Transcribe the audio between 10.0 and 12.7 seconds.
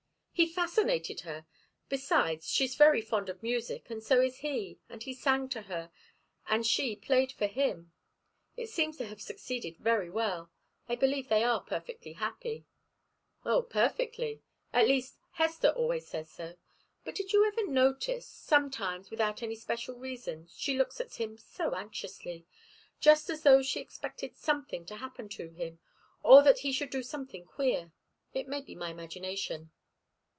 well. I believe they are perfectly happy."